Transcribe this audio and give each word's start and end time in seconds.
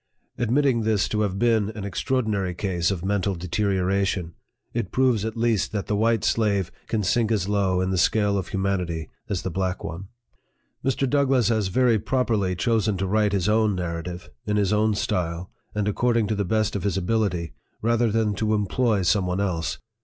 Vlii 0.01 0.33
PREFACE, 0.37 0.43
Admitting 0.47 0.81
this 0.81 1.07
to 1.09 1.21
have 1.21 1.37
been 1.37 1.69
an 1.75 1.83
extraordinary 1.85 2.55
case 2.55 2.89
of 2.89 3.05
mental 3.05 3.35
deterioration, 3.35 4.33
it 4.73 4.91
proves 4.91 5.23
at 5.23 5.37
least 5.37 5.71
that 5.73 5.85
the 5.85 5.95
white 5.95 6.23
slave 6.23 6.71
can 6.87 7.03
sink 7.03 7.31
as 7.31 7.47
low 7.47 7.81
in 7.81 7.91
the 7.91 7.99
scale 7.99 8.35
of 8.35 8.47
humanity 8.47 9.11
as 9.29 9.43
the 9.43 9.51
black 9.51 9.83
one. 9.83 10.07
Mr. 10.83 11.07
DOUGLASS 11.07 11.49
has 11.49 11.67
very 11.67 11.99
properly 11.99 12.55
chosen 12.55 12.97
to 12.97 13.05
write 13.05 13.31
his 13.31 13.47
own 13.47 13.75
Narrative, 13.75 14.31
in 14.47 14.57
his 14.57 14.73
own 14.73 14.95
style, 14.95 15.51
and 15.75 15.87
according 15.87 16.25
to 16.25 16.33
the 16.33 16.45
best 16.45 16.75
of 16.75 16.81
his 16.81 16.97
ability, 16.97 17.53
rather 17.83 18.11
than 18.11 18.33
to 18.33 18.55
employ 18.55 19.03
some 19.03 19.27
one 19.27 19.39
else. 19.39 19.77